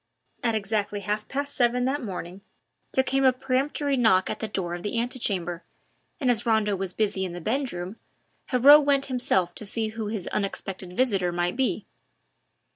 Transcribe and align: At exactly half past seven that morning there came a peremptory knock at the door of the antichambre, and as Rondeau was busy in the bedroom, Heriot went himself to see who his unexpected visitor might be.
At 0.41 0.55
exactly 0.55 1.01
half 1.01 1.27
past 1.27 1.53
seven 1.53 1.85
that 1.85 2.01
morning 2.03 2.41
there 2.93 3.03
came 3.03 3.23
a 3.23 3.31
peremptory 3.31 3.95
knock 3.95 4.31
at 4.31 4.39
the 4.39 4.47
door 4.47 4.73
of 4.73 4.81
the 4.81 4.97
antichambre, 4.97 5.61
and 6.19 6.31
as 6.31 6.43
Rondeau 6.43 6.75
was 6.75 6.91
busy 6.91 7.23
in 7.23 7.33
the 7.33 7.39
bedroom, 7.39 7.97
Heriot 8.47 8.81
went 8.83 9.05
himself 9.13 9.53
to 9.53 9.63
see 9.63 9.89
who 9.89 10.07
his 10.07 10.25
unexpected 10.29 10.93
visitor 10.93 11.31
might 11.31 11.55
be. 11.55 11.85